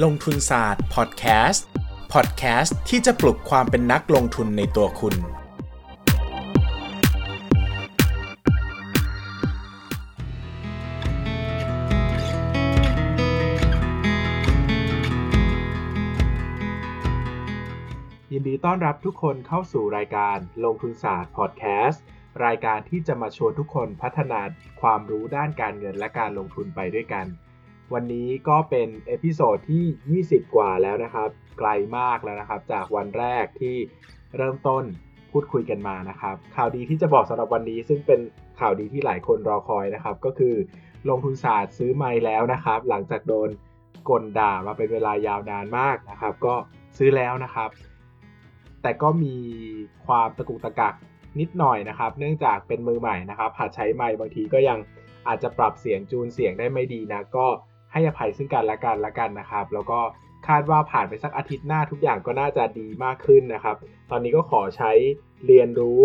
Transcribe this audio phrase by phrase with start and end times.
[0.00, 1.66] ลงทุนศาสตร์พอดแคสต์
[2.12, 22.02] พอดแคสต์ที่จะปลุกความเป็นนักลงทุนในตัวคุณ ยินดีต้อนรับทุกคนเข้าสู่รายการลงทุนศาสตร์พอดแคสต์
[22.44, 24.40] รายการที่จะมาชวนทุกคนพัฒนา
[24.80, 27.26] ความรู้ด้านการเงินและการลงทุนไปด้วยกัน
[27.94, 31.28] วันนี้ก็เป็น episode ที่ 20 กว่าแล้วนะครับ
[31.58, 33.76] ไกลมากแล้วนะครับ จากวันแรกที่
[34.36, 34.84] เริ่มต้น
[35.32, 38.20] พูดคุยกันมานะครับ ข่าวดีที่จะบอกสำหรับวันนี้ ซึ่งเป็น
[38.60, 40.54] ข่าวดีที่หลายคนรอคอยนะครับ ก็คือ
[41.08, 43.48] ลงทุนศาสตร์ซื้อไมค์แล้วนะครับ หลังจากโดน
[44.08, 46.54] คนด่ามาเป็นเวลายาวนานมากนะครับ ก็
[46.98, 47.70] ซื้อแล้วนะครับ
[48.82, 49.36] แต่ก็มี
[50.06, 50.94] ความตะกุกตะกัก
[51.40, 54.78] นิดหน่อยนะครับ เนื่องจากเป็นมือใหม่นะครับหัดใช้ไมค์บางทีก็ยัง
[55.28, 57.46] อาจจะปรับเสียงจูนเสียงได้ไม่ดีนะก็
[57.92, 60.00] ให้อภัยซึ่งกันและกันละกันนะครับ แล้วก็
[60.48, 63.76] คาดว่าผ่านไปสักอาทิตย์หน้าทุกอย่างก็น่าจะดีมากขึ้นนะครับ
[64.10, 64.92] ตอนนี้ก็ขอใช้
[65.46, 66.02] เรียนรู้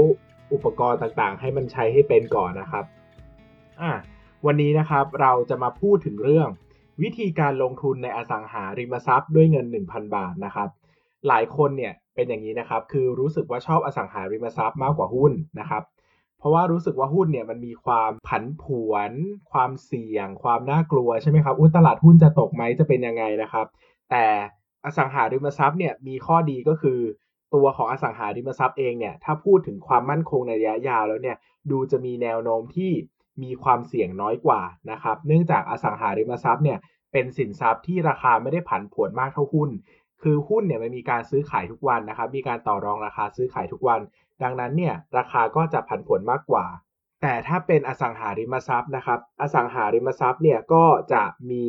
[0.54, 2.86] อุปกรณ์ต่างๆ ให้มันใช้ให้เป็นก่อนนะครับ
[3.82, 3.92] อะ
[4.46, 6.48] วันนี้นะครับเราจะมาพูดถึงเรื่อง
[7.02, 10.70] วิธีการลงทุนในอสังหาริมทรัพย์ด้วยเงิน 1,000 บาทนะครับ
[11.28, 15.84] หลายคนเนี่ยเป็นอย่างนี้นะครับ คือรู้สึกว่าชอบอสังหาริมทรัพย์มากกว่าหุ้นนะครับ
[16.40, 19.12] เพราะว่ารู้สึกว่าหุ้นเนี่ยมันมีความผันผวน
[19.52, 23.66] ความเสี่ยง ความน่ากลัวใช่ไหมครับอุ้ยตลาดหุ้นจะตกไหมจะเป็นยังไงนะครับ
[24.10, 24.26] แต่
[24.86, 27.00] อสังหาริมทรัพย์เนี่ยมีข้อดีก็คือ
[27.56, 31.38] ตัวของอสังหาริมทรัพย์เองเนี่ยถ้าพูดถึงความมั่นคงในระยะยาวแล้วเนี่ย
[31.72, 32.92] ดูจะมีแนวโน้มที่
[33.44, 36.78] มีความเสี่ยงน้อยกว่านะครับเนื่องจากอสังหาริมทรัพย์เนี่ย
[37.12, 39.70] เป็นสินทรัพย์ที่ราคาไม่ได้ผันผวนมากเท่าหุ้น
[40.22, 44.00] คือหุ้นเนี่ยมันมีการซื้อขายทุกวันนะครับ มีการต่อรองราคาซื้อขายทุกวัน
[44.44, 46.66] ดังนั้นเนี่ยราคาก็จะผันผวนมากกว่า
[47.22, 51.66] แต่ถ้าเป็นอสังหาริมทรัพย์นะครับ อสังหาริมทรัพย์เนี่ยก็จะมี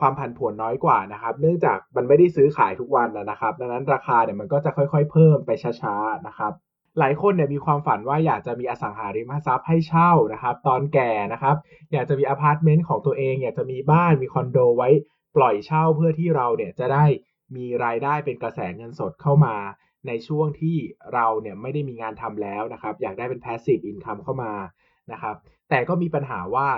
[0.00, 5.50] ความผันผวนน้อยกว่านะครับ เนื่องจากมันไม่ได้ซื้อขายทุกวันนะครับ ดังนั้นราคาเนี่ยมันก็จะค่อยๆ เพิ่มไป
[5.82, 6.52] ช้าๆนะครับ
[6.98, 11.56] หลายคนเนี่ยมีความฝันว่าอยากจะมีอสังหาริมทรัพย์ให้เช่านะครับ ตอนแก่นะครับ
[11.92, 14.88] อยากจะมีอพาร์ตเมนต์ของตัวเอง อยากจะมีบ้านมีคอนโดไว้
[15.36, 17.04] ปล่อยเช่าเพื่อที่เราเนี่ยจะได้
[17.56, 19.54] มีรายได้เป็นกระแสเงินสดเข้ามา
[20.08, 20.76] ในช่วงที่
[21.14, 24.52] เราเนี่ยไม่ได้มีงานทำแล้วนะครับ อยากได้เป็น passive income เข้ามา
[25.12, 25.36] นะครับ
[25.70, 26.68] แต่ก็มีปัญหาว่า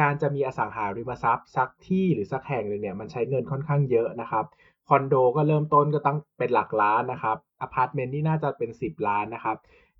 [0.00, 4.44] การจะมีอสังหาริมทรัพย์สักที่หรือสักแห่งหนึ่งเนี่ยมันใช้เงินค่อนข้างเยอะนะครับ
[4.88, 9.56] คอนโดก็เริ่มต้นก็ต้องเป็นหลักล้านนะครับอพาร์ตเมนต์นี่น่าจะเป็น 10 ล้านนะครับ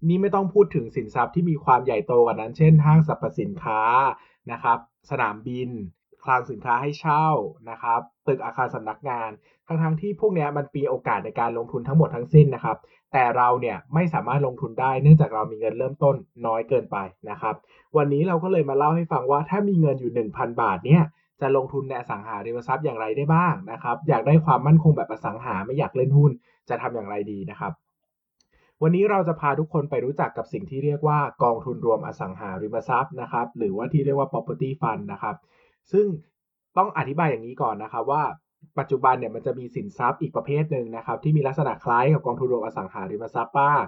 [0.09, 3.81] นี่ไม่ต้องพูดถึงสินทรัพย์ที่มีความใหญ่โตกว่านั้น เช่นห้างสรรพสินค้า
[4.53, 4.79] นะครับ
[5.11, 5.71] สนามบิน
[6.27, 7.27] คลังสินค้าให้เช่า
[7.71, 9.31] นะครับตึกอาคารสำนักงาน
[9.67, 12.77] ทั้งทั้งที่พวกนี้มันมีโอกาสในการลงทุนทั้งหมดทั้งสิ้นนะครับ
[13.13, 16.17] แต่เราเนี่ยไม่สามารถลงทุนได้เนื่องจากเรามีเงินเริ่มต้น
[16.47, 16.97] น้อยเกินไป
[17.31, 17.55] นะครับ
[17.97, 21.03] วันนี้เราก็เลยมาเล่าให้ฟังว่าถ้ามีเงินอยู่ 1,000 บาทเนี่ย
[21.41, 26.31] จะลงทุนในอสังหาริมทรัพย์อย่างไรได้บ้างนะครับ อยากได้ความมั่นคงแบบอสังหาไม่อยากเล่นหุ้น
[26.69, 27.73] จะทำอย่างไรดีนะครับ
[28.83, 35.37] วันนี้เราจะพาทุกคนไปรู้จักกับสิ่งที่เรียกว่ากองทุนรวมอสังหาริมทรัพย์นะครับ หรือว่าที่เรียกว่า property fund นะครับ
[35.93, 36.07] ซึ่ง
[36.77, 38.23] ต้องอธิบายอย่างนี้ก่อนนะครับว่า
[38.79, 43.83] ปัจจุบันเนี่ยมันจะมีสินทรัพย์อีกประเภทหนึ่งนะครับ ที่มีลักษณะคล้ายกับกองทุนรวมอสังหาริมทรัพย์บ้าง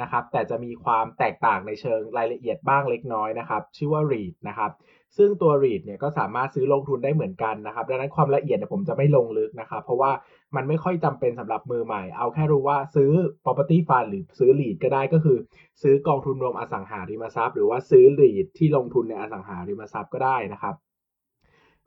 [0.00, 4.70] นะครับ แต่จะมีความแตกต่างในเชิงรายละเอียดบ้างเล็กน้อยนะครับ ชื่อว่า REIT นะครับ
[5.16, 10.10] ซึ่งตัว REIT เนี่ยก็สามารถซื้อลงทุนได้เหมือนกันนะครับ ดังนั้นความละเอียดเนี่ยผมจะไม่ลงลึกนะครับ เพราะว่า
[10.56, 13.10] มันไม่ค่อยจำเป็นสำหรับมือใหม่ เอาแค่รู้ว่าซื้อ
[13.44, 15.38] property fund หรือซื้อ REIT ก็ได้ก็คือ
[15.82, 20.74] ซื้อกองทุนรวมอสังหาริมทรัพย์ หรือว่าซื้อ REIT ที่ลงทุนในอสังหาริมทรัพย์ก็ได้นะครับ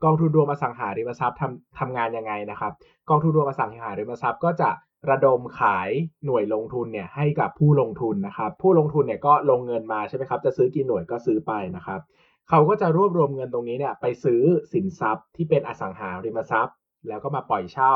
[0.04, 2.72] กองทุนรวมอสังหาริมทรัพย์ทำทำงานยังไงนะครับ
[3.10, 4.70] กองทุนรวมอสังหาริมทรัพย์ก็จะ
[5.10, 5.90] ระดมขาย
[6.24, 12.00] หน่วยลงทุนเนี่ยให้กับผู้ลงทุนนะครับ ผู้ลงทุนเนี่ยก็ลงเงินมาใช่ไหมครับ จะซื้อกี่หน่วยก็ซื้อไปนะครับ
[12.48, 14.42] เขาก็จะรวบรวมเงินตรงนี้เนี่ยไปซื้อ
[14.72, 16.76] สินทรัพย์ที่เป็นอสังหาริมทรัพย์
[17.08, 17.94] แล้วก็มาปล่อยเช่า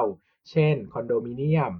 [0.51, 1.73] เช่นคอนโดมิเนียม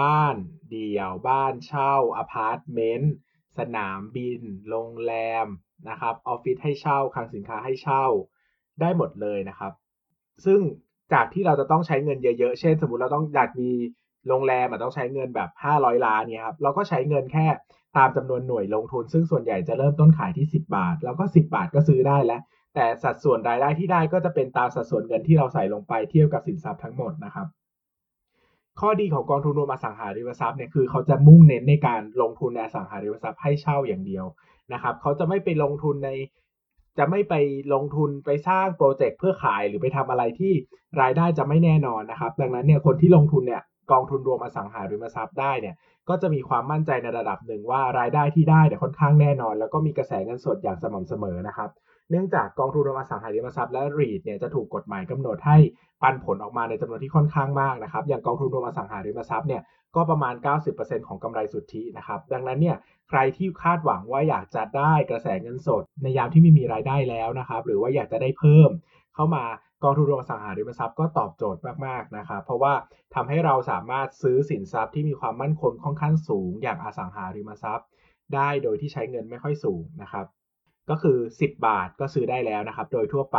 [0.00, 0.36] บ้าน
[0.70, 3.14] เดี่ยว บ้านเช่าอพาร์ตเมนต์
[3.58, 5.12] สนามบิน โรงแร
[5.44, 5.46] ม
[5.88, 8.04] นะครับออฟฟิศให้เช่าคลังสินค้าให้เช่า
[8.80, 9.72] ได้หมดเลยนะครับ
[10.44, 10.60] ซึ่ง
[11.12, 13.70] จากที่เราจะต้องใช้เงินเยอะๆ เช่น สมมติเราต้องอยากมี
[14.28, 17.46] โรงแรมต้องใช้เงินแบบ 500 ล้านเนี่ยครับเราก็ใช้เงินแค่
[17.96, 22.40] ตามจำนวนหน่วยลงทุน ซึ่งส่วนใหญ่จะเริ่มต้นขายที่ 10 บาท แล้วก็ 10 บาทก็ซื้อได้แล้ว
[22.74, 27.46] แต่สัดส่วนรายได้ที่ได้ก็จะเป็นตามสัดส่วนเงินที่เราใส่ลงไปเทียบกับสินทรัพย์ทั้งหมดนะครับ
[28.80, 34.24] ข้อดีของกองทุนรวมอสังหาริมทรัพย์เนี่ยคือเขาจะมุ่งเน้นในการลงทุนในอสังหาริมทรัพย์ให้เช่าอย่างเดียว
[34.72, 36.10] นะครับเขาจะไม่ไปลงทุนใน
[36.98, 37.34] จะไม่ไป
[37.74, 40.52] ลงทุนไปสร้างโปรเจกต์เพื่อขายหรือไปทำอะไรที่
[41.00, 43.62] รายได้จะไม่แน่นอนนะครับ ดังนั้นเนี่ยคนที่ลงทุนเนี่ย
[43.92, 45.74] กองทุนรวมอสังหาริมทรัพย์ได้เนี่ย
[46.08, 51.70] ก็จะมีความมั่นใจในระดับหนึ่งว่ารายได้ที่ได้เนี่ยค่อนข้างแน่นอน แล้วก็มีกระแสเงินสดอย่างสม่ำเสมอนะครับ
[52.10, 55.56] เนื่องจากกองทุนรวมอสังหาริมทรัพย์และรีดเนี่ยจะถูกกฎหมายกำหนดให้
[56.02, 59.62] ปันผลออกมาในจำนวนที่ค่อนข้างมากนะครับ อย่างกองทุนรวมอสังหาริมทรัพย์เนี่ย
[59.96, 60.34] ก็ประมาณ
[60.70, 62.76] 90%ของกำไรสุทธินะครับ ดังนั้นเนี่ย
[63.08, 68.70] ใครที่คาดหวังว่าอยากจะได้กระแสเงินสด ในยามที่ไม่มีรายได้แล้วนะครับ หรือว่าอยากจะได้เพิ่ม
[69.14, 69.44] เข้ามา
[69.82, 72.72] กองทุนรวมอสังหาริมทรัพย์ก็ตอบโจทย์มากๆนะครับ เพราะว่า
[73.14, 77.86] ทำให้เราสามารถซื้อสินทรัพย์ที่มีความมั่นคงค่อนข้างสูง อย่างอสังหาริมทรัพย์
[78.34, 80.26] ได้โดยที่ใช้เงินไม่ค่อยสูงนะครับ
[80.90, 83.38] ก็คือ 10 บาทก็ซื้อได้แล้วนะครับ โดยทั่วไป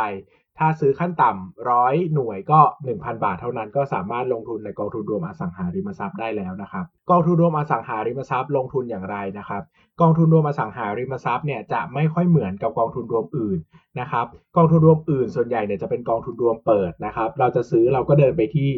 [0.59, 2.59] ถ้าซื้อขั้นต่ำร้อยหน่วยก็
[2.91, 9.63] 1,000 บาทเท่านั้นก็สามารถลงทุนในกองทุนรวมอสังหาริมทรัพย์ได้แล้วนะครับกองทุนรวมอสังหาริมทรัพย์ลงทุนอย่างไรนะครับ
[10.01, 13.59] กองทุนรวมอสังหาริมทรัพย์เนี่ยจะไม่ค่อยเหมือนกับกองทุนรวมอื่น
[13.99, 14.25] นะครับ
[14.57, 18.69] กองทุนรวมอื่นส่วนใหญ่เนี่ยจะเป็นกองทุนรวมเปิดนะครับเราจะซื้อเราก็เดินไปที่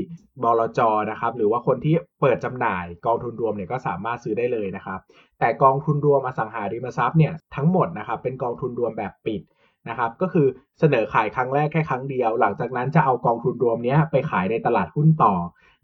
[0.43, 0.79] บลจ
[1.11, 4.99] นะครับหรือว่าคนที่เปิดจำหน่าย กองทุนรวมเนี่ยก็สามารถซื้อได้เลยนะครับ
[5.39, 9.41] แต่กองทุนรวมอสังหาริมทรัพย์เนี่ยทั้งหมดนะครับเป็นกองทุนรวมแบบปิด
[9.89, 10.47] นะครับก็คือ
[10.79, 15.33] เสนอขายครั้งแรกแค่ครั้งเดียว หลังจากนั้นจะเอากองทุนรวมนี้ไปขายในตลาดหุ้นต่อ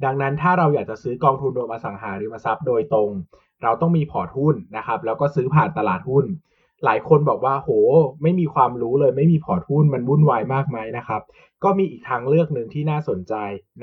[0.06, 3.10] ดังนั้นถ้าเราอยากจะซื้อกองทุนรวมอสังหาริมทรัพย์โดยตรง
[3.64, 6.26] เราต้องมีพอร์ตหุ้นนะครับแล้วก็ซื้อผ่านตลาดหุ้น
[6.86, 7.70] หลายคนบอกว่าโห
[8.24, 11.22] ไม่มีความรู้เลยไม่มีพอร์ตหุ้นมันวุ่นวายมากไหมนะครับ
[11.64, 13.34] ก็มีอีกทางเลือกหนึ่งที่น่าสนใจ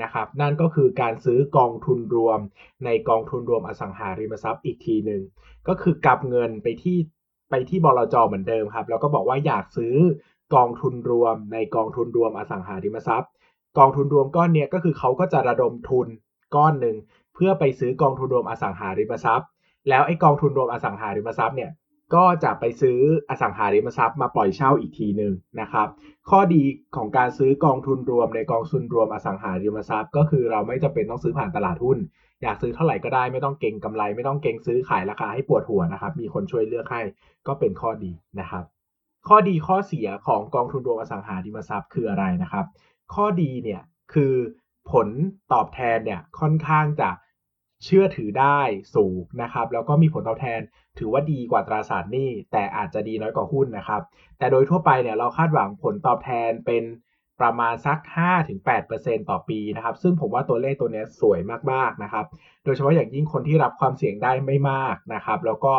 [0.01, 2.39] นะครับ นั่นก็คือการซื้อกองทุนรวม
[2.85, 5.21] ในกองทุนรวมอสังหาริมทรัพย์อีกทีหนึ่ง
[5.67, 6.97] ก็คือกลับเงินไปที่
[7.53, 9.95] ไปที่บลจเหมือนเดิมครับ แล้วก็บอกว่าอยากซื้อ
[10.55, 13.31] กองทุนรวมในกองทุนรวมอสังหาริมทรัพย์
[13.77, 16.07] กองทุนรวมก้อนนี้ก็คือเขาก็จะระดมทุน
[16.55, 16.95] ก้อนหนึ่ง
[17.35, 19.47] เพื่อไปซื้อกองทุนรวมอสังหาริมทรัพย์
[19.89, 21.71] แล้วไอ้กองทุนรวมอสังหาริมทรัพย์เนี่ย
[22.15, 25.87] ก็จะไปซื้ออสังหาริมทรัพย์มาปล่อยเช่าอีกทีหนึ่งนะครับ
[26.29, 26.63] ข้อดี
[26.95, 31.97] ของการซื้อกองทุนรวมในกองทุนรวมอสังหาริมทรัพย์ ก็คือเราไม่จำเป็นต้องซื้อผ่านตลาดหุ้น
[32.43, 37.01] อยากซื้อเท่าไหร่ก็ได้ไม่ต้องเก่งกำไร ไม่ต้องเก่งซื้อขายราคาให้ปวดหัวนะครับ มีคนช่วยเลือกให้
[37.47, 38.63] ก็เป็นข้อดีนะครับ
[39.27, 42.65] ข้อดีข้อเสียของกองทุนรวมอสังหาริมทรัพย์คืออะไรนะครับ
[43.13, 43.81] ข้อดีเนี่ย
[44.13, 44.33] คือ
[44.91, 45.07] ผล
[45.53, 47.09] ตอบแทนเนี่ยค่อนข้างจะ
[47.83, 48.59] เชื่อถือได้
[48.95, 50.59] สูงนะครับ แล้วก็มีผลตอบแทน
[50.99, 54.01] ถือว่าดีกว่าตราสารหนี้แต่อาจจะดีน้อยกว่าหุ้นนะครับ
[54.37, 56.83] แต่โดยทั่วไปเนี่ยเราคาดหวังผลตอบแทนเป็น
[57.41, 57.97] ประมาณสัก
[58.63, 61.39] 5-8%ต่อปีนะครับ ซึ่งผมว่าตัวเลขตัวนี้สวย
[61.71, 62.25] มากๆนะครับ
[62.63, 65.73] โดยเฉพาะอย่างยิ่งคนที่รับความเสี่ยงได้ไม่มากนะครับ แล้วก็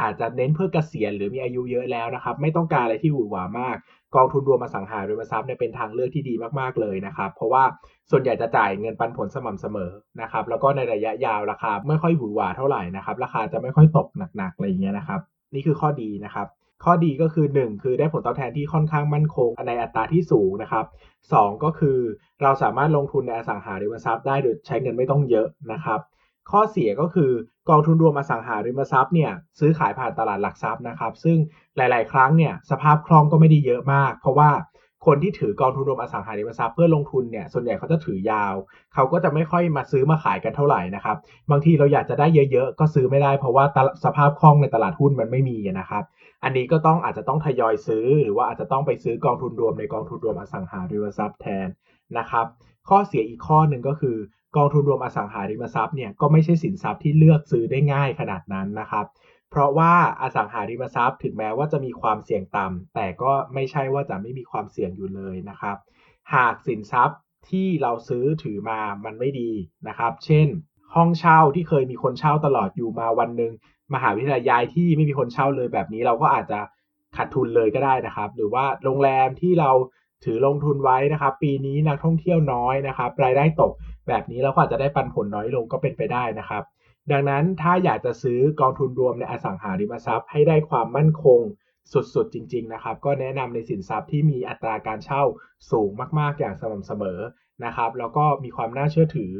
[0.00, 3.76] อาจจะเน้นเพื่อเกษียณหรือมีอายุเยอะแล้วนะครับ ไม่ต้องการอะไรที่หวือหวามาก
[4.14, 7.64] กองทุนรวมอสังหาริมทรัพย์เนี่ยเป็นทางเลือกที่ดีมากๆเลยนะครับ เพราะว่า
[8.10, 9.90] ส่วนใหญ่จะจ่ายเงินปันผลสม่ำเสมอ
[10.22, 15.20] นะครับ แล้วก็ในระยะยาวราคาไม่ค่อยหวือหวาเท่าไหร่นะครับ ราคาจะไม่ค่อยตกหนักๆอะไรอย่างเงี้ยนะครับ
[15.54, 16.46] นี่คือข้อดีนะครับ
[16.84, 20.84] ข้อดีก็คือ 1 คือได้ผลตอบแทนที่ค่อนข้างมั่นคงในอัตราที่สูงนะครับ
[21.24, 21.98] 2 ก็คือ
[22.42, 26.00] เราสามารถลงทุนในอสังหาริมทรัพย์ได้โดยใช้เงินไม่ต้องเยอะนะครับ
[26.50, 27.30] ข้อเสียก็คือ
[27.68, 31.36] กองทุนรวมอสังหาริมทรัพย์เนี่ยซื้อขายผ่านตลาดหลักทรัพย์นะครับ ซึ่ง
[31.76, 34.50] หลาย ๆ ครั้งเนี่ยสภาพคล่องก็ไม่ได้เยอะมาก เพราะว่า
[35.06, 38.54] คนที่ถือกองทุนรวมอสังหาริมทรัพย์เพื่อลงทุนเนี่ยส่วนใหญ่เขาจะถือยาว
[38.94, 41.16] เขาก็จะไม่ค่อยมาซื้อมาขายกันเท่าไหร่นะครับ
[41.50, 43.64] บางทีเราอยากจะได้เยอะๆ ก็ซื้อไม่ได้เพราะว่า
[44.04, 46.02] สภาพคล่องในตลาดหุ้นมันไม่มีนะครับ
[46.44, 51.68] อันนี้ก็ต้องอาจจะต้องทยอยซื้อ หรือว่าอาจจะต้องไปซื้อกองทุนรวมในกองทุนรวมอสังหาริมทรัพย์แทน
[52.18, 52.46] นะครับ
[52.88, 54.16] ข้อเสียอีกข้อหนึ่งก็คือ
[54.56, 59.04] กองทุนรวมอสังหาริมทรัพย์เนี่ยก็ไม่ใช่สินทรัพย์ที่เลือกซื้อได้ง่ายขนาดนั้นนะครับ
[59.50, 65.76] เพราะว่าอสังหาริมทรัพย์ ถึงแม้ว่าจะมีความเสี่ยงต่ำแต่ก็ไม่ใช่ว่าจะไม่มีความเสี่ยงอยู่เลยนะครับ
[66.34, 69.50] หากสินทรัพย์ที่เราซื้อถือมามันไม่ดี
[69.88, 70.48] นะครับ เช่น
[70.94, 73.52] ห้องเช่าที่เคยมีคนเช่าตลอดอยู่มาวันหนึ่ง
[73.94, 76.60] มหาวิทยาลัยย้ายที่ไม่มีคนเช่าเลยแบบนี้เราก็อาจจะ
[77.16, 79.70] ขาดทุนเลยก็ได้นะครับ หรือว่าโรงแรมที่เรา
[80.24, 83.72] ถือลงทุนไว้นะครับ ปีนี้นักท่องเที่ยวน้อยนะครับ รายได้ตก
[84.10, 86.62] แบบนี้เราก็อาจจะได้ปันผลน้อยลงก็เป็นไปได้นะครับ
[87.12, 91.40] ดังนั้นถ้าอยากจะซื้อกองทุนรวมในอสังหาริมทรัพย์ ให้ได้ความมั่นคง
[91.92, 95.22] สุดๆ จริง ๆ นะครับ ก็แนะนำในสินทรัพย์ที่มีอัตราการเช่า
[95.70, 97.18] สูงมากๆอย่างสม่ำเสมอ
[97.64, 99.32] นะครับ แล้วก็มีความน่าเชื่อถือ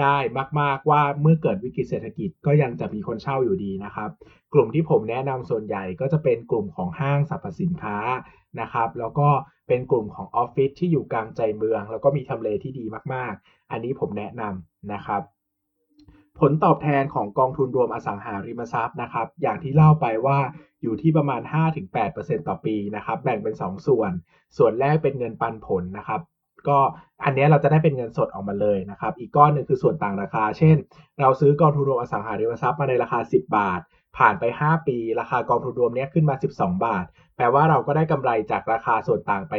[0.00, 0.16] ได้
[0.60, 4.10] มาก ๆ ว่าเมื่อเกิดวิกฤตเศรษฐกิจก็ยังจะมีคนเช่าอยู่ดีนะครับ
[4.54, 7.96] กลุ่มที่ผมแนะนำส่วนใหญ่ก็จะเป็นกลุ่มของห้างสรรพสินค้า
[8.60, 9.28] นะครับ แล้วก็
[9.68, 15.22] เป็นกลุ่มของออฟฟิศที่อยู่กลางใจเมือง แล้วก็มีทำเลที่ดีมากๆ อันนี้ผมแนะนำนะครับ
[16.40, 20.38] ผลตอบแทนของกองทุนรวมอสังหาริมทรัพย์นะครับ อย่างที่เล่าไปว่า
[20.82, 21.40] อยู่ที่ประมาณ
[21.94, 24.12] 5-8%ต่อปีนะครับ แบ่งเป็น 2 ส่วน
[24.56, 26.20] ส่วนแรกเป็นเงินปันผลนะครับ
[26.68, 26.78] ก็
[27.24, 30.76] อันนี้เราจะได้เป็นเงินสดออกมาเลยนะครับ อีกก้อนหนึ่งคือส่วนต่างราคา เช่น
[31.20, 33.80] เราซื้อกองทุนรวมอสังหาริมทรัพย์มาในราคา 10 บาท
[34.18, 37.04] ผ่านไป 5 ปี ราคากองทุนรวมนี้ขึ้นมา 12 บาท
[37.36, 39.54] แปลว่าเราก็ได้กำไรจากราคาส่วนต่างไป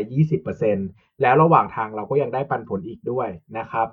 [0.57, 3.89] 20%แล้วระหว่างทางเราก็ยังได้ปันผลอีกด้วยนะครับ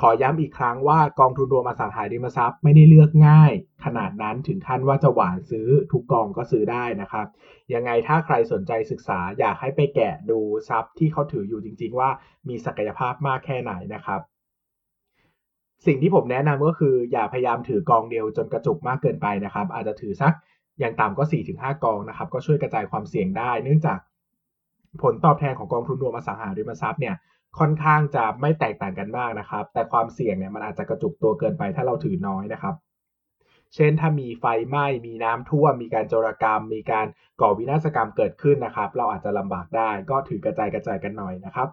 [0.00, 3.52] ขอย้ำอีกครั้งว่ากองทุนรวมอสังหาริมทรัพย์ไม่ได้เลือกง่าย
[3.84, 7.26] ขนาดนั้นถึงขั้นว่าจะหวานซื้อทุกกองก็ซื้อได้นะครับ
[7.74, 12.10] ยังไงถ้าใครสนใจศึกษาอยากให้ไปแกะดูทรัพย์ที่เขาถืออยู่จริง ๆ ว่า
[12.48, 14.20] มีศักยภาพมากแค่ไหนนะครับ
[15.86, 20.32] สิ่งที่ผมแนะนำก็คืออย่าพยายามถือกองเดียวจนกระจุกมากเกินไปนะครับ อาจจะถือสัก
[20.78, 23.98] อย่างต่ำก็ 4-5 กองนะครับ ก็ช่วยกระจายความเสี่ยงได้ เนื่องจาก
[25.02, 27.14] ผลตอบแทนของกองทุนรวมอสังหาริมทรัพย์เนี่ย
[27.58, 32.74] ค่อนข้างจะไม่แตกต่างกันมากนะครับ แต่ความเสี่ยงเนี่ยมันอาจจะกระจุกตัวเกินไปถ้าเราถือน้อยนะครับ
[33.74, 37.06] เช่นถ้ามีไฟไหม้มีน้ำท่วม มีการโจรกรรม มีการ
[37.40, 41.68] ก่อวินาศกรรมเกิดขึ้นนะครับ เราอาจจะลำบากได้ก็ถือกระจายกระจายกันหน่อยนะครับ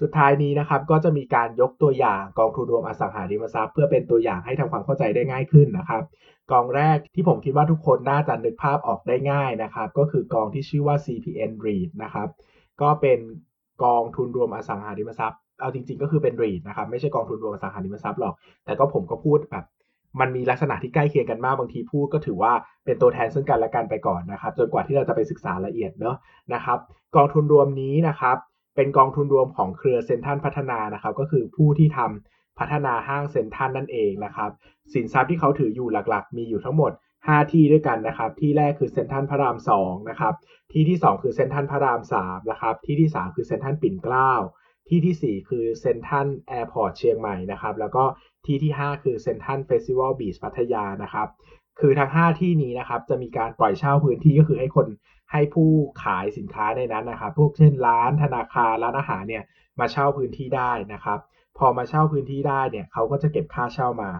[0.00, 6.02] สุดท้ายนี้นะครับก็จะมีการยกตัวอย่างกองทุนรวมอสังหาริมทรัพย์ เพื่อเป็นตัวอย่างให้ทำความเข้าใจได้ง่ายขึ้นนะครับ
[6.52, 12.28] กองแรกที่ผมคิดว่าทุกคนน่าจะนึกภาพออกได้ง่ายนะครับ ก็คือกองที่ชื่อว่า CPN REIT นะครับ
[12.82, 13.18] ก็เป็น
[13.84, 19.64] กองทุนรวมอสังหาริมทรัพย์ เอาจริง ๆ ก็คือเป็น REIT นะครับไม่ใช่กองทุนรวมอสังหาริมทรัพย์หรอก แต่ก็ผมก็พูดแบบ
[20.20, 22.52] มันมีลักษณะที่ใกล้เคียงกันมากบางทีพูดก็ถือว่า
[22.84, 26.16] เป็นตัวแทนซึ่งกันและกันไปก่อนนะครับ จนกว่าที่เราจะไปศึกษาละเอียดเนาะ
[26.54, 26.78] นะครับ
[27.16, 28.36] กองทุนรวมนี้นะครับ
[28.78, 34.50] เป็นกองทุนรวมของเครือเซ็นทรัลพัฒนานะครับ ก็คือผู้ที่ทำพัฒนาห้างเซ็นทรัลนั่นเองนะครับ
[34.94, 36.92] สินทรัพย์ที่เขาถืออยู่หลักๆ มีอยู่ทั้งหมด
[37.22, 40.34] 5 ที่ด้วยกันนะครับ ที่แรกคือเซ็นทรัลพระราม2นะครับ
[40.72, 44.32] ที่ที่ 2 คือเซ็นทรัลพระราม3นะครับ ที่ที่ 3 คือเซ็นทรัลปิ่นเกล้า
[44.88, 48.04] ที่ที่ 4 คือเซ็นทรัลแอร์พอร์ตเชียงใหม่นะครับ แล้วก็
[48.46, 51.28] ที่ที่ 5 คือเซ็นทรัลเฟสติวัลบีชพัทยานะครับ
[51.80, 54.86] คือทั้ง 5 ที่นี้นะครับ จะมีการปล่อยเช่าพื้นที่ก็คือให้คน
[55.32, 55.70] ให้ผู้
[56.04, 59.44] ขายสินค้าในนั้นนะครับ พวกเช่นร้านธนาคารร้านอาหารเนี่ย
[59.80, 61.18] มาเช่าพื้นที่ได้นะครับ
[61.58, 64.10] พอมาเช่าพื้นที่ได้เนี่ยเขาก็จะเก็บค่าเช่ามา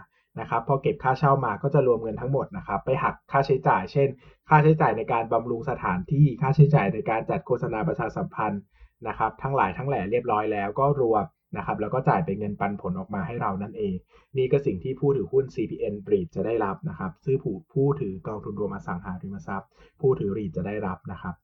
[0.41, 4.09] นะครับ พอเก็บค่าเช่ามาก็จะรวมเงินทั้งหมดนะครับ ไปหักค่าใช้จ่าย เช่น
[4.49, 8.63] ค่าใช้จ่ายในการบำรุงสถานที่ค่าใช้จ่ายในการจัดโฆษณาประชาสัมพันธ์
[9.09, 11.25] นะครับ ทั้งหลายทั้งแหล่เรียบร้อยแล้วก็รวม
[11.57, 13.95] นะครับแล้วก็จ่ายเป็นเงินปันผลออกมาให้เรานั่นเอง
[14.37, 19.69] นี่ก็สิ่งที่ผู้ถือหุ้น CPN REIT จะได้รับนะครับซึ่งผู้ผู้ถือกองทุนรวมอสังหาริมทรัพย์
[20.01, 21.35] ผู้ถือ REIT จะได้รับนะครับ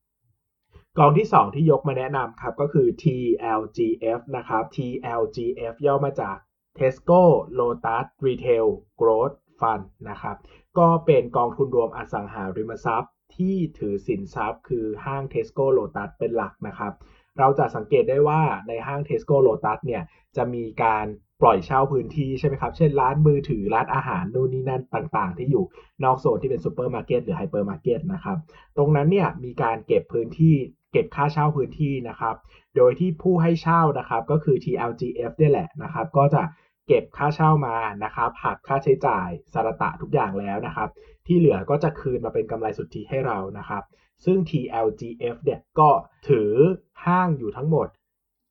[0.98, 6.36] กองที่ 2 ที่ยกมาแนะนำครับก็คือ TLGF นะครับ TLGF ย่อมาจาก
[6.78, 7.22] Tesco
[7.58, 8.66] Lotus Retail
[9.00, 10.36] Growth Fund นะครับ
[10.78, 16.92] ก็เป็นกองทุนรวมอสังหาริมทรัพย์ ที่ถือสินทรัพย์คือห้าง Tesco Lotus เป็นหลักนะครับ
[17.38, 20.02] เราจะสังเกตได้ว่าในห้าง Tesco Lotus เนี่ย
[20.36, 21.06] จะมีการ
[21.42, 25.64] ปล่อยเช่าพื้นที่ใช่ไหมครับ เช่นร้านมือถือร้านอาหารนู่นนี่นั่นต่างๆ ที่อยู่
[26.04, 28.38] นอกโซนที่เป็นซูเปอร์มาร์เก็ตหรือไฮเปอร์มาร์เก็ตนะครับ
[28.76, 30.54] ตรงนั้นเนี่ยมีการเก็บพื้นที่
[30.92, 32.36] เก็บค่าเช่าพื้นที่นะครับ
[32.76, 36.42] โดยที่ผู้ให้เช่านะครับก็คือ TLGF ได้แหละนะครับ ก็จะ
[36.86, 40.88] เก็บค่าเช่ามานะครับหักค่าใช้จ่ายสะระตะทุกอย่างแล้วนะครับ
[41.26, 43.82] ที่เหลือก็จะคืนมาเป็นกำไรสุทธิให้เรานะครับ
[44.24, 45.90] ซึ่ง TLGF เนี่ยก็
[46.28, 46.50] ถือ
[47.06, 47.88] ห้างอยู่ทั้งหมด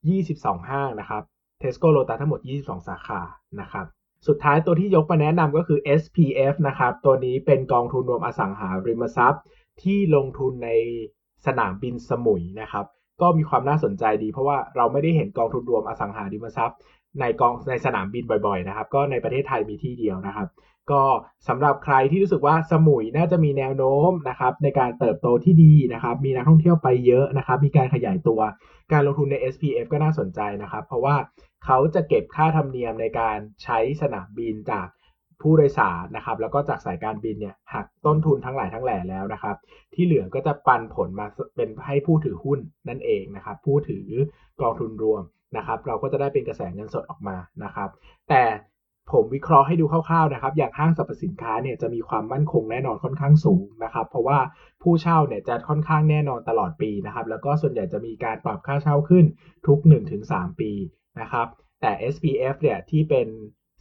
[0.04, 1.24] 22 ห้างนะครับ
[1.62, 3.22] Tesco Lotus ทั้งหมด 22 สาขา
[3.62, 3.86] นะครับ
[4.28, 9.44] สุดท้ายตัวที่ยกมาแนะนำก็คือ SPF นะครับ ตัวนี้เป็นกองทุนรวมอสังหาริมทรัพย์
[9.84, 10.70] ที่ลงทุนใน
[11.46, 12.86] สนามบินสมุยนะครับ
[13.24, 16.77] ก็มีความน่าสนใจดี เพราะว่าเราไม่ได้เห็นกองทุนรวมอสังหาริมทรัพย์
[17.20, 20.48] ในกองในสนามบินบ่อยๆนะครับ ก็ในประเทศไทยมีที่เดียวนะครับ
[20.92, 21.01] ก็
[21.48, 28.39] สำหรับใครที่รู้สึกว่าสมุยน่าจะมีแนวโน้มนะครับในการเติบโตที่ดีนะครับ มีนักท่องเที่ยวไปเยอะนะครับ มีการขยายตัว
[28.92, 31.15] การลงทุนใน SPF ก็น่าสนใจนะครับ เพราะว่า
[31.65, 34.88] เขาจะเก็บค่าธรรมเนียมในการใช้สนามบินจาก
[35.43, 39.55] ผู้โดยสารนะครับ แล้วก็จากสายการบินเนี่ยหักต้นทุนทั้งหลายทั้งแหล่แล้วนะครับ
[39.93, 42.59] ที่เหลือก็จะปันผลมาเป็นให้ผู้ถือหุ้น
[42.89, 44.07] นั่นเองนะครับ ผู้ถือ
[44.62, 45.23] กองทุนรวม
[45.57, 47.89] นะครับ เราก็จะได้เป็นกระแสเงินสดออกมานะครับ
[48.29, 48.43] แต่
[49.12, 54.39] ผมวิเคราะห์ให้ดูคร่าวๆนะครับ อย่างห้างสรรพสินค้าเนี่ยจะมีความมั่นคงแน่นอนค่อนข้างสูงนะครับ เพราะว่า
[54.81, 59.25] ผู้เช่าเนี่ยจะค่อนข้างแน่นอนตลอดปีนะครับ แล้วก็ส่วนใหญ่จะมีการปรับค่าเช่าขึ้น
[59.67, 59.79] ทุก
[60.19, 60.71] 1-3 ปี
[61.21, 61.47] นะครับ
[61.81, 63.27] แต่ SPF เนี่ยที่เป็น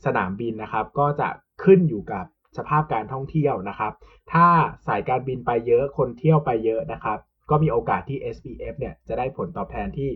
[0.04, 1.28] สนามบินนะครับ ก็จะ
[1.64, 2.24] ขึ้นอยู่กับ
[2.58, 3.92] สภาพการท่องเที่ยวนะครับ
[4.32, 4.46] ถ้า
[4.86, 7.18] สายการบินไปเยอะคนเที่ยวไปเยอะนะครับ
[7.50, 10.10] ก็มีโอกาสที่ SPF เนี่ยจะได้ผลตอบแทนที่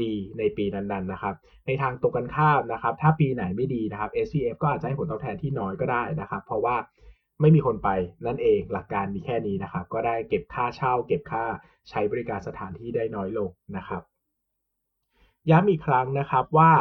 [0.00, 1.34] ดีในปีนั้นๆนะครับ
[1.66, 6.76] ในทางตรงกันข้ามนะครับ ถ้าปีไหนไม่ดีนะครับ SPF ก็อาจจะให้ผลตอบแทนที่น้อยก็ได้นะครับ เพราะว่า
[7.40, 7.88] ไม่มีคนไป
[8.26, 11.44] นั่นเองหลักการมีแค่นี้นะครับ ก็ได้เก็บค่าเช่า เก็บค่า
[11.88, 14.02] ใช้บริการสถานที่ได้น้อยลงนะครับ
[15.50, 16.72] ย้ำอีกครั้งนะครับว่า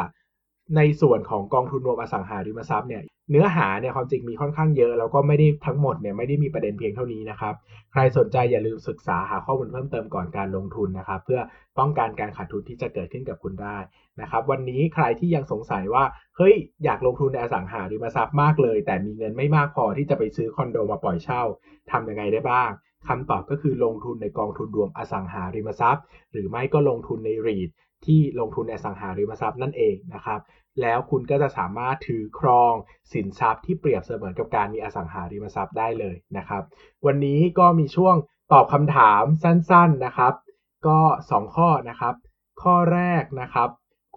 [0.75, 7.53] ในส่วนของกองทุนรวมอสังหาริมทรัพย์เนี่ยเนื้อหาเนี่ยความจริงมีค่อนข้างเยอะ แล้วก็ไม่ได้ทั้งหมดเนี่ยไม่ได้มีประเด็นเพียงเท่านี้นะครับ
[7.91, 11.41] ใครสนใจอย่าลืมศึกษาหาข้อมูลเพิ่มเติมก่อนการลงทุนนะครับ เพื่อ
[11.79, 13.77] ป้องกันการขาดทุนที่จะเกิดขึ้นกับคุณได้
[14.21, 16.03] นะครับ วันนี้ใครที่ยังสงสัยว่า
[16.37, 21.43] เฮ้ยอยากลงทุนในอสังหาริมทรัพย์มากเลย แต่มีเงินไม่มากพอที่จะไปซื้อคอนโดมาปล่อยเช่า
[21.91, 22.69] ทำยังไงได้บ้าง
[23.07, 27.69] คำตอบก็คือลงทุนในกองทุนรวมอสังหาริมทรัพย์ หรือไม่ก็ลงทุนใน REIT
[28.05, 30.39] ที่ลงทุนในสังหาริมทรัพย์นั่นเองนะครับ
[30.81, 32.73] แล้วคุณก็จะสามารถถือครอง
[33.13, 36.63] สินทรัพย์ที่เปรียบเสมือนกับการมีอสังหาริมทรัพย์ได้เลยนะครับ
[37.05, 38.15] วันนี้ก็มีช่วง
[38.53, 40.33] ตอบคำถามสั้นๆนะครับ
[40.87, 42.15] ก็ 2 ข้อนะครับ
[42.61, 43.69] ข้อแรกนะครับ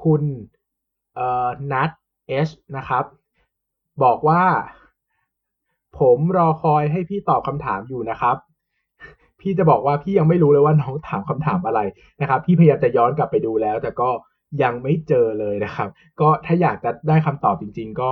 [0.04, 0.22] คุณ
[1.72, 1.90] นัท
[2.28, 3.04] เอชนะครับ
[4.02, 4.44] บอกว่า
[5.98, 8.36] ผมรอคอยให้พี่ตอบคำถามอยู่นะครับ
[9.42, 11.80] พี่จะบอกว่าพี่ยังไม่รู้เลยว่าน้องถามคำถามอะไร
[12.20, 14.10] นะครับ พี่พยายามจะย้อนกลับไปดูแล้ว แต่ก็
[14.62, 15.88] ยังไม่เจอเลยนะครับ
[16.20, 18.10] ก็ถ้าอยากจะได้คำตอบจริง ๆ ก็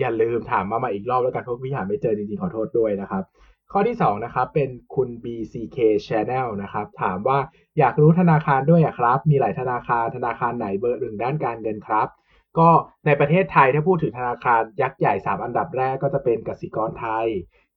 [0.00, 3.24] อย่าลืมถามมาใหม่อีกรอบแล้วกันเพราะพี่หาไม่เจอจริงๆขอโทษด้วยนะครับ
[3.72, 7.38] ข้อที่2นะครับเป็นคุณ BCK Channel นะครับ ถามว่า
[7.78, 12.08] อยากรู้ธนาคารด้วยอะครับ มีหลายธนาคารธนาคารไหนเบอร์หนึ่งด้านการเงินครับ
[12.58, 12.68] ก็
[13.06, 17.26] ในประเทศไทยถ้าพูดถึงธนาคารยักษ์ใหญ่ 3 อันดับแรกก็จะเป็นกสิกรไทย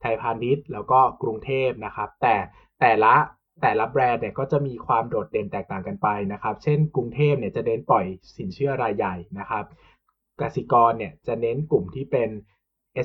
[0.01, 2.35] ไทยพาณิชย์แล้วก็กรุงเทพนะครับ แต่
[2.81, 3.13] แต่ละ
[3.61, 8.05] แต่ละแบรนด์เนี่ยก็จะมีความโดดเด่นแตกต่างกันไปนะครับ เช่นกรุงเทพเนี่ยจะเน้นปล่อย
[8.37, 9.65] สินเชื่อรายใหญ่นะครับ
[10.41, 12.29] กสิกรเนี่ยจะเน้นกลุ่มที่เป็น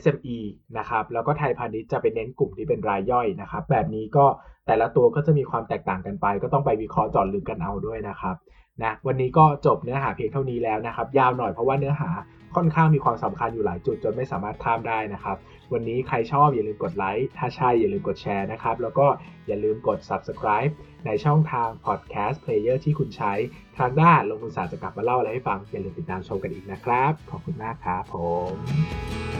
[0.02, 0.38] SME
[0.78, 4.26] นะครับ แล้วก็ไทยพาณิชย์จะไปเน้นกลุ่มที่เป็นรายย่อยนะครับ แบบนี้ก็
[4.66, 8.36] แต่ละตัวก็จะมีความแตกต่างกันไป ก็ต้องไปวิเคราะห์จอดลึกกันเอาด้วยนะครับ
[8.82, 12.10] นะวันนี้ก็จบเนื้อหาเพียงเท่านี้แล้วนะครับ ยาวหน่อยเพราะว่าเนื้อหา
[12.56, 15.36] ค่อนข้างมีความสำคัญอยู่หลายจุดจนไม่สามารถข้ามได้นะครับ
[15.72, 19.06] วันนี้ใครชอบอย่าลืมกดไลค์ถ้าใช่อย่าลืมกดแชร์นะครับ แล้วก็
[19.46, 20.72] อย่าลืมกด subscribe
[21.06, 23.32] ในช่องทาง podcast player ที่คุณใช้
[23.78, 28.16] ทางด้านลงทุนศาสตร์จะกลับมาเล่าอะไรให้ฟังอย่าลืมติดตามชมกันอีกนะครับ ขอบคุณมากครับผ
[28.50, 29.39] ม